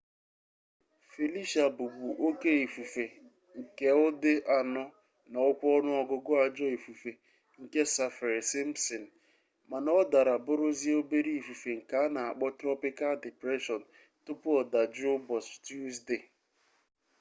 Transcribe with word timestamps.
felicia 1.13 1.65
bu 1.77 1.85
bu 1.97 2.07
oke 2.27 2.51
ifufe 2.65 3.05
nke 3.59 3.87
udi 4.07 4.33
4 4.59 4.83
na 5.31 5.39
okwa 5.49 5.67
onuogugu 5.77 6.31
ajo 6.45 6.65
ifufe 6.77 7.11
nke 7.61 7.81
saffir-simpson 7.95 9.03
mana 9.69 9.89
o 10.01 10.01
dara 10.11 10.35
buruzia 10.45 10.93
obere 11.01 11.31
ifufe 11.41 11.69
nke 11.79 11.95
ana 12.05 12.19
akpo 12.29 12.45
tropikal 12.59 13.13
depression 13.25 13.81
tupu 14.25 14.47
odajuo 14.61 15.13
ubochi 15.19 15.55
tuzdee 15.65 16.23